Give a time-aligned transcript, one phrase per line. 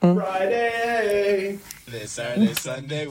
[0.00, 1.58] Friday.
[1.86, 3.08] This Saturday, Sunday.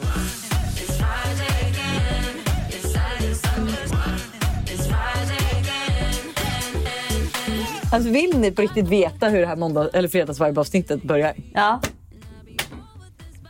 [7.92, 11.34] Alltså vill ni på riktigt veta hur det här måndag eller fredagsvibe-avsnittet börjar?
[11.54, 11.82] Ja.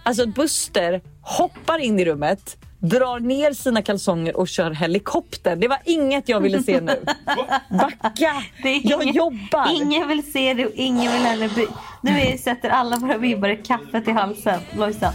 [0.04, 5.56] Alltså Buster hoppar in i rummet, drar ner sina kalsonger och kör helikopter.
[5.56, 7.00] Det var inget jag ville se nu.
[7.70, 8.44] Backa!
[8.64, 9.82] Det är jag jobbar!
[9.82, 11.68] Ingen vill se det och ingen vill heller by.
[12.02, 14.60] Nu är, sätter alla våra vibbare kaffet i halsen.
[14.78, 15.14] Lojsan.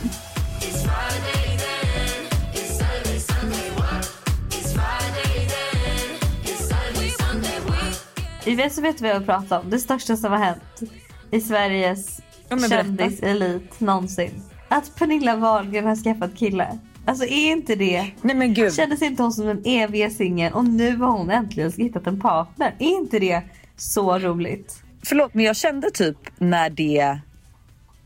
[8.46, 9.70] Vet vet vi vad jag pratar om.
[9.70, 10.82] Det största som har hänt
[11.30, 14.42] i Sveriges Ja, kändiselit någonsin.
[14.68, 16.78] Att Pernilla Wahlgren har skaffat kille.
[17.06, 18.10] Alltså är inte det...
[18.22, 18.74] Nej men gud.
[18.74, 22.74] Kändes inte hon som den eviga singeln och nu har hon äntligen hittat en partner.
[22.78, 23.42] Är inte det
[23.76, 24.83] så roligt?
[25.04, 27.18] Förlåt men jag kände typ när det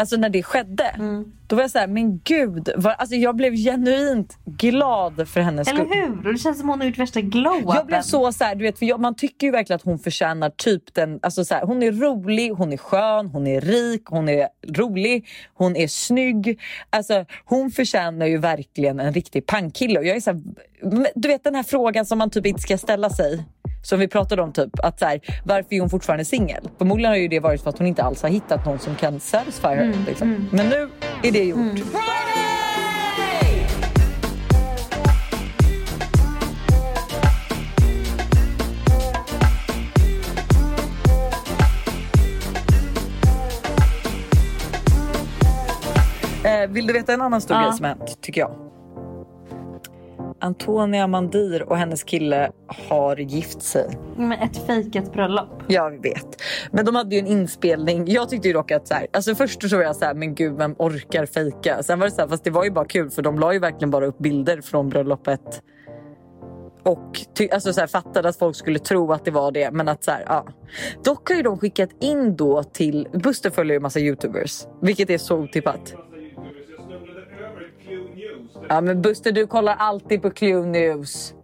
[0.01, 1.33] Alltså när det skedde, Mm.
[1.47, 5.69] då var jag så här, men gud, vad, alltså jag blev genuint glad för hennes
[5.69, 5.95] Eller skull.
[5.99, 6.27] hur?
[6.27, 8.63] Och det känns som hon har gjort värsta glow Jag blev så så här, du
[8.65, 11.63] vet, för jag, man tycker ju verkligen att hon förtjänar typ den, alltså så här,
[11.67, 16.61] hon är rolig, hon är skön, hon är rik, hon är rolig, hon är snygg.
[16.91, 19.99] Alltså hon förtjänar ju verkligen en riktig pangkille.
[19.99, 20.41] Och jag är så här,
[21.15, 23.45] du vet den här frågan som man typ inte ska ställa sig.
[23.83, 26.69] Som vi pratade om typ, att så här, varför är hon fortfarande singel?
[26.79, 29.21] Förmodligen har ju det varit för att hon inte alls har hittat någon som kan
[29.21, 29.95] satisfy her.
[30.07, 30.49] liksom.
[30.53, 30.89] Men nu
[31.23, 31.79] är det gjort.
[46.45, 47.63] Eh, vill du veta en annan stor Ja.
[47.63, 48.68] grej som hänt, tycker jag?
[50.41, 52.51] Antonia Mandir och hennes kille
[52.89, 53.99] har gift sig.
[54.17, 55.63] Men ett fejkat bröllop.
[55.69, 56.43] Jag vet.
[56.71, 58.05] Men de hade ju en inspelning.
[58.07, 60.35] Jag tyckte ju dock att så här, alltså först så var jag så här, men
[60.35, 61.83] gud vem orkar fejka?
[61.83, 63.59] Sen var det så här, fast det var ju bara kul för de la ju
[63.59, 65.63] verkligen bara upp bilder från bröllopet.
[66.83, 69.71] Och ty- alltså så här, fattade att folk skulle tro att det var det.
[69.71, 70.47] Men att så här, ja.
[71.05, 74.67] Dock har ju de skickat in då till, Buster följer ju massa youtubers.
[74.83, 75.95] Vilket är så otippat.
[78.69, 81.35] Ja men Buster du kollar alltid på Clue News.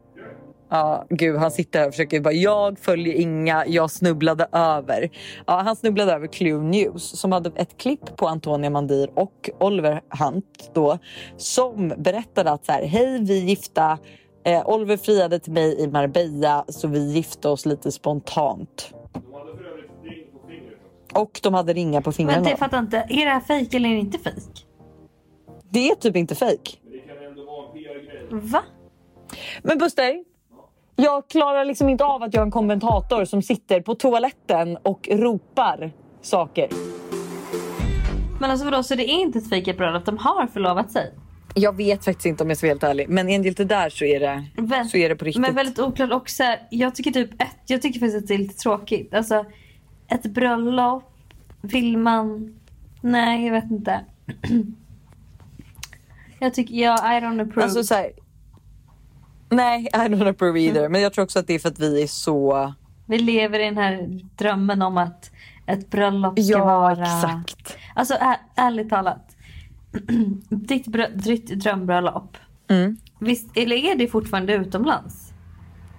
[0.71, 5.11] Ja, gud han sitter här och försöker bara, jag följer inga, jag snubblade över.
[5.47, 10.01] Ja, han snubblade över Clue News som hade ett klipp på Antonia Mandir och Oliver
[10.21, 10.99] Hunt då
[11.37, 13.99] som berättade att så här, hej vi gifta.
[14.47, 18.91] Eh, Oliver friade till mig i Marbella så vi gifte oss lite spontant.
[19.13, 20.79] De hade för övrigt ring på fingret
[21.13, 21.21] också.
[21.21, 22.51] Och de hade ringar på Men fingrarna.
[22.51, 22.97] jag fattar inte.
[22.97, 24.64] Är det här fejk eller är det inte fejk?
[25.75, 26.81] Det är typ inte fejk.
[26.85, 28.27] Men det kan ändå vara en PR-grej.
[28.31, 28.63] Va?
[29.63, 30.25] Men Buster,
[30.97, 35.09] jag klarar liksom inte av att jag är en kommentator som sitter på toaletten och
[35.13, 35.93] ropar
[36.23, 36.69] saker.
[38.41, 40.05] Men alltså vadå, så det är inte ett fejkat bröllop?
[40.05, 41.13] De har förlovat sig?
[41.55, 44.05] Jag vet faktiskt inte om jag ska vara helt ärlig, men enligt det där så
[44.05, 45.41] är det, Väl- så är det på riktigt.
[45.43, 48.35] Men väldigt oklart och så här, jag tycker typ ett, jag tycker faktiskt att det
[48.35, 49.15] är lite tråkigt.
[49.15, 49.45] Alltså
[50.09, 51.03] ett bröllop,
[51.63, 52.55] vill man?
[53.01, 54.01] Nej, jag vet inte.
[56.45, 57.63] jag tycker, ja, I don't approve.
[57.63, 58.11] Alltså så här,
[59.49, 60.89] nej, I don't approve either.
[60.89, 62.73] Men jag tror också att det är för att vi är så...
[63.07, 65.31] Vi lever i den här drömmen om att
[65.67, 66.93] ett bröllop ska Ja, vara...
[67.03, 67.77] exakt.
[67.95, 69.37] Alltså ä- ärligt talat.
[70.49, 72.37] ditt, brö- ditt drömbröllop.
[72.69, 72.97] Mm.
[73.19, 75.33] Visst, eller är det fortfarande utomlands?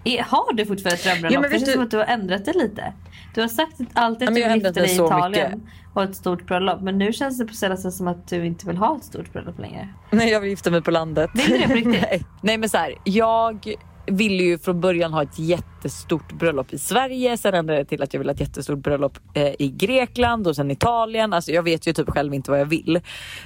[0.04, 1.34] Är, har du fortfarande ett drömbröllop?
[1.34, 2.94] Ja, men det känns du- som att du har ändrat det lite.
[3.36, 5.74] Du har sagt att alltid att du det dig i Italien mycket.
[5.94, 6.82] och ett stort bröllop.
[6.82, 9.60] Men nu känns det på sätt som att du inte vill ha ett stort bröllop
[9.60, 9.88] längre.
[10.10, 11.30] Nej, jag vill gifta mig på landet.
[11.34, 12.02] Vill du det på riktigt?
[12.02, 12.26] nej.
[12.42, 13.76] nej, men så här, jag
[14.08, 17.38] ville ju från början ha ett jättestort bröllop i Sverige.
[17.38, 20.56] Sen ändrade jag till att jag vill ha ett jättestort bröllop eh, i Grekland och
[20.56, 21.34] sen Italien.
[21.34, 23.00] Alltså jag vet ju typ själv inte vad jag vill.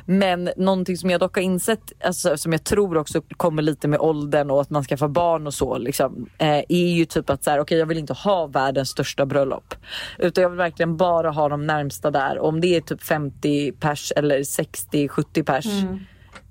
[0.06, 4.00] Men någonting som jag dock har insett, alltså, som jag tror också kommer lite med
[4.00, 7.44] åldern och att man ska få barn och så, liksom, eh, är ju typ att
[7.44, 9.76] så här, okay, jag vill inte ha världens största bröllop.
[10.18, 12.40] Utan jag vill verkligen bara ha de närmsta där.
[12.40, 15.66] Om det är typ 50 pers eller 60-70 pers.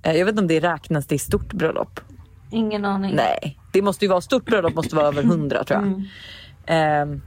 [0.03, 2.01] Eh, jag vet inte om det räknas till stort bröllop.
[2.51, 3.15] Ingen aning.
[3.15, 6.03] Nej, det måste ju vara stort bröllop måste vara över 100 tror jag.
[6.67, 7.23] Ehm,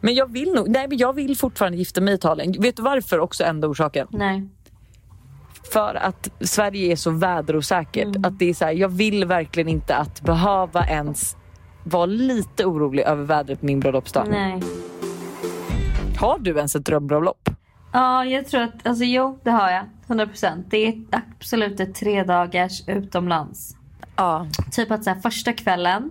[0.00, 2.54] men jag vill nog, nej men jag vill fortfarande gifta mig i Italien.
[2.60, 4.06] Vet du varför också enda orsaken?
[4.10, 4.48] Nej.
[5.72, 8.16] För att Sverige är så väderosäkert.
[8.22, 11.36] Att det är så här, jag vill verkligen inte att behöva ens
[11.84, 14.26] vara lite orolig över vädret på min bröllopsdag.
[14.30, 14.62] Nej.
[16.18, 17.50] Har du ens ett drömbröllop?
[17.92, 19.84] Ja, jag tror att, alltså jo, det har jag.
[20.06, 20.64] 100%.
[20.70, 23.76] Det är absolut ett tre dagars utomlands.
[24.16, 24.46] Ja.
[24.72, 26.10] Typ att så här, första kvällen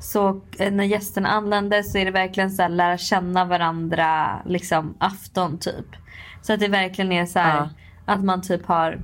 [0.00, 4.94] så eh, när gästerna anländer så är det verkligen så här, lära känna varandra liksom
[4.98, 5.86] afton typ.
[6.42, 7.68] Så att det verkligen är så här, Ja.
[8.12, 8.98] att man typ har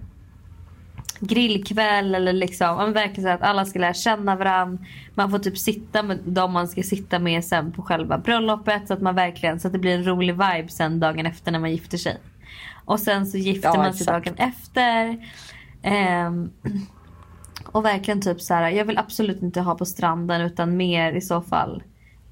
[1.20, 4.84] grillkväll eller liksom, men verkligen så att alla ska lära känna varandra.
[5.14, 8.94] Man får typ sitta med de man ska sitta med sen på själva bröllopet så
[8.94, 11.70] att man verkligen så att det blir en rolig vibe sen dagen efter när man
[11.70, 12.16] gifter sig.
[12.84, 14.24] Och sen så gifter Ja, man sig exakt.
[14.26, 15.26] dagen efter.
[15.82, 16.50] Ehm,
[17.66, 21.20] och verkligen typ så här, jag vill absolut inte ha på stranden utan mer i
[21.20, 21.82] så fall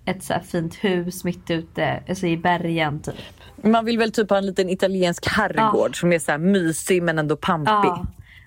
[0.05, 3.15] ett så fint hus mitt ute, alltså i bergen typ.
[3.63, 7.19] Man vill väl typ ha en liten italiensk herrgård som är så här mysig men
[7.19, 7.71] ändå pampig.
[7.71, 8.07] Ja.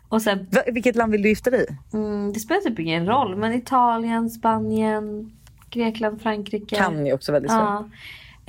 [0.09, 1.95] Och sen, Va, vilket land vill du gifta dig i?
[1.95, 5.31] mm, det spelar typ ingen roll men Italien, Spanien,
[5.69, 6.75] Grekland, Frankrike.
[6.75, 7.85] Kan ju också väldigt svårt.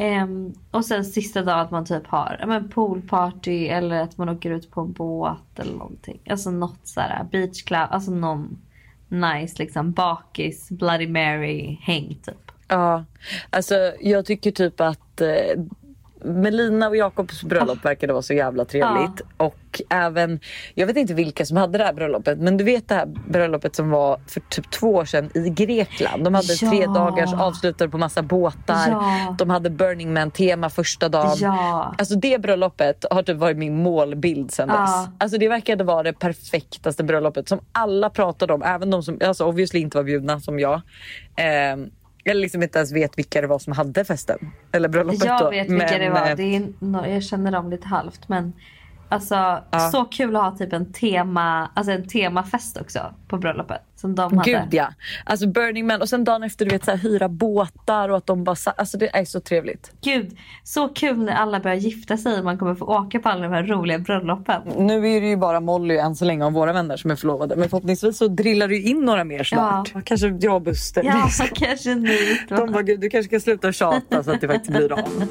[0.03, 4.51] Um, och sen sista dagen att man typ har men poolparty eller att man åker
[4.51, 6.21] ut på en båt eller någonting.
[6.31, 8.59] Alltså något sådär beach club, alltså någon
[9.09, 12.53] nice liksom bakis, bloody mary häng typ.
[12.69, 13.05] Ja,
[13.51, 15.63] alltså jag tycker typ att eh,
[16.25, 19.21] Melina och Jakobs bröllop verkade vara så jävla trevligt.
[19.37, 19.57] Och
[19.89, 20.41] även,
[20.75, 23.77] jag vet inte vilka som hade det här bröllopet, men du vet det här bröllopet
[23.77, 26.25] som var för typ två år sedan i Grekland.
[26.25, 26.71] De hade Ja.
[26.71, 28.89] tre dagars avslutade på massa båtar.
[28.89, 29.37] Ja.
[29.39, 31.37] De hade Burning Man tema första dagen.
[31.41, 31.95] Ja.
[31.99, 34.67] Alltså det bröllopet har typ varit min målbild Ja.
[34.67, 35.09] dess.
[35.19, 38.63] Alltså det verkade vara det perfektaste bröllopet som alla pratade om.
[38.63, 40.81] Även de som alltså obviously inte var bjudna som jag.
[41.37, 41.91] Ehm,
[42.25, 44.39] eller liksom inte ens vet vilka det var som hade festen.
[44.73, 45.27] Eller bröllopet då.
[45.27, 46.31] Jag vet vilka Men, det var.
[46.31, 48.29] eh, Det är, jag känner dem lite halvt.
[48.29, 48.53] Men
[49.13, 49.59] alltså
[49.93, 53.81] så kul att ha typ en, tema, alltså en temafest också på bröllopet.
[53.97, 54.51] Som de hade.
[54.51, 54.89] Gud ja.
[55.25, 58.27] Alltså Burning Man och sen dagen efter du vet så här, hyra båtar och att
[58.27, 59.93] de bara, alltså det är så trevligt.
[60.01, 63.43] Gud, så kul när alla börjar gifta sig och man kommer få åka på alla
[63.43, 64.63] de här roliga bröllopen.
[64.79, 67.57] Nu är det ju bara Molly än så länge av våra vänner som är förlovade.
[67.57, 69.93] Men förhoppningsvis så drillar ju in några mer snart.
[70.05, 71.03] Kanske jag och Buster.
[71.05, 72.39] Ja, kanske ni.
[72.49, 75.25] De bara, gud du kanske ska sluta tjata så att det faktiskt blir av.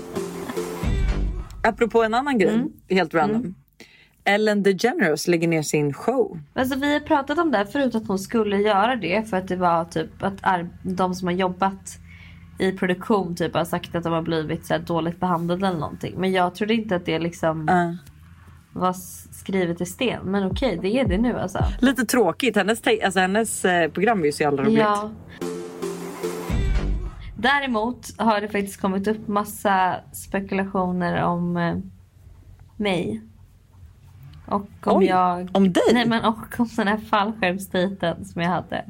[1.63, 2.69] Apropå en annan grej, Mm.
[2.89, 3.55] helt random.
[4.23, 6.39] Ellen DeGeneres lägger ner sin show.
[6.53, 9.47] Alltså, vi har pratat om det här förut att hon skulle göra det för att
[9.47, 10.43] det var typ att
[10.83, 11.99] de som har jobbat
[12.59, 16.13] i produktion typ har sagt att de har blivit så dåligt behandlade eller någonting.
[16.17, 17.93] Men jag trodde inte att det liksom Uh.
[18.73, 18.93] var
[19.31, 20.25] skrivet i sten.
[20.25, 21.59] Men okej, det är det nu alltså.
[21.79, 24.79] Lite tråkigt, hennes, alltså, hennes eh, program är ju så jävla roligt.
[24.79, 25.11] Ja.
[27.37, 31.77] Däremot har det faktiskt kommit upp massa spekulationer om eh,
[32.77, 33.21] mig.
[34.51, 35.49] Och om Oj, jag...
[35.53, 35.83] om dig?
[35.93, 38.85] Nej men och om den här fallskärmsdejten som jag hade.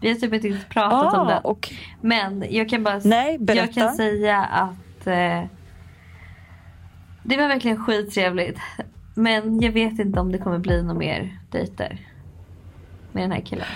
[0.00, 1.42] Vi har typ inte pratat om Ah, den.
[1.44, 3.60] och, Men jag kan bara Nej, berätta.
[3.66, 5.44] jag kan säga att eh,
[7.22, 8.58] det var verkligen skittrevligt.
[9.14, 11.98] Men jag vet inte om det kommer bli några mer dejter
[13.12, 13.66] med den här killen.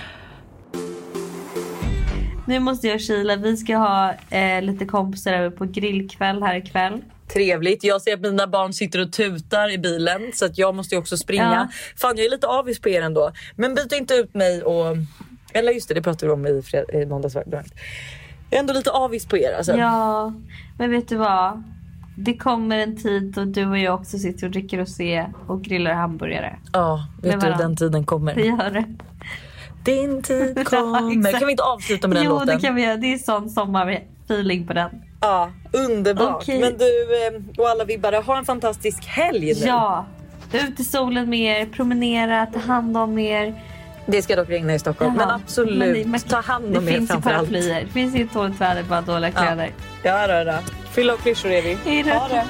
[2.47, 3.37] Nu måste jag kila.
[3.37, 7.03] Vi ska ha eh, lite kompisar över på grillkväll här ikväll.
[7.35, 7.85] Trevligt.
[7.85, 10.99] Jag ser att mina barn sitter och tutar i bilen så att jag måste ju
[10.99, 11.69] också springa.
[11.71, 11.79] Ja.
[11.97, 13.33] Fan jag är lite avis på er ändå.
[13.57, 14.97] Men byt inte ut mig och...
[15.53, 17.35] Eller just det, det pratade vi om i, fred- i måndags.
[17.35, 17.65] Jag är
[18.51, 19.77] ändå lite avis på er alltså.
[19.77, 20.33] Ja,
[20.79, 21.63] men vet du vad?
[22.17, 25.93] Det kommer en tid då du och jag också sitter och dricker rosé och grillar
[25.93, 26.57] hamburgare.
[26.73, 28.35] Ja, vet du den tiden kommer.
[28.35, 28.85] Det gör det.
[29.85, 31.19] Din tid Ja, kommer.
[31.19, 31.39] exakt.
[31.39, 32.47] kan vi inte avsluta med den jo, låten?
[32.47, 32.97] det kan vi göra.
[32.97, 34.91] Det är sån sommarfeeling på den.
[35.25, 36.43] Ja, underbart.
[36.43, 36.61] Okej.
[36.61, 39.67] Men du eh, och alla vibbare, ha en fantastisk helg nu.
[39.67, 40.07] Ja,
[40.53, 43.55] ut i solen med er, promenera, ta hand om er.
[44.07, 45.13] Det ska dock regna i Stockholm.
[45.17, 45.41] Men Jaha.
[45.45, 47.51] absolut, Men det- man- ta hand Det om er finns ju framför allt.
[47.53, 49.41] Det finns inget dåligt väder, bara dåliga Ja.
[49.43, 49.71] kläder.
[50.03, 50.59] Ja, då, då.
[50.91, 51.79] Fylla av klyschor är vi.
[51.85, 52.11] Hej då.
[52.11, 52.45] Ha det.